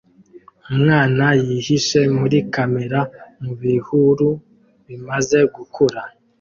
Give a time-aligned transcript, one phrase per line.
[0.71, 2.99] Umwana yihishe muri kamera
[3.41, 4.29] mubihuru
[4.87, 6.01] bimaze gukura